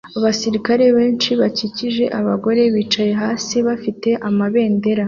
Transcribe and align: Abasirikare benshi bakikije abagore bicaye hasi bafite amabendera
Abasirikare 0.17 0.85
benshi 0.97 1.29
bakikije 1.41 2.03
abagore 2.19 2.61
bicaye 2.73 3.11
hasi 3.21 3.55
bafite 3.67 4.09
amabendera 4.27 4.99